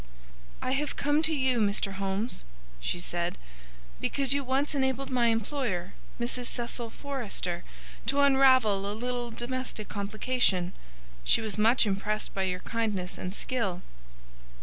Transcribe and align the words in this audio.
"I 0.63 0.71
have 0.71 0.95
come 0.95 1.21
to 1.21 1.35
you, 1.35 1.59
Mr. 1.59 1.93
Holmes," 1.93 2.43
she 2.79 2.99
said, 2.99 3.37
"because 3.99 4.33
you 4.33 4.43
once 4.43 4.73
enabled 4.73 5.11
my 5.11 5.27
employer, 5.27 5.93
Mrs. 6.19 6.47
Cecil 6.47 6.89
Forrester, 6.89 7.63
to 8.07 8.21
unravel 8.21 8.87
a 8.91 8.95
little 8.97 9.29
domestic 9.29 9.89
complication. 9.89 10.73
She 11.23 11.39
was 11.39 11.55
much 11.55 11.85
impressed 11.85 12.33
by 12.33 12.45
your 12.45 12.61
kindness 12.61 13.19
and 13.19 13.31
skill." 13.35 13.83